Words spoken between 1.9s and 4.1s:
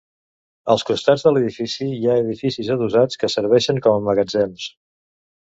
hi ha edificis adossats que serveixen com a